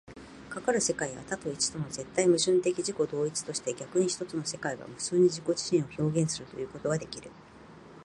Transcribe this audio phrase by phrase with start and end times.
[0.49, 7.29] かかる世界は多と一との絶対矛盾的自己同一として、逆に一つの世界が無数に自己自身を表現するということができる。